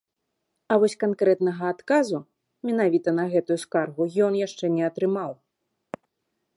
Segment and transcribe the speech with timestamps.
[0.75, 2.17] А вось канкрэтнага адказу
[2.71, 5.31] менавіта на гэтую скаргу ён яшчэ не атрымаў.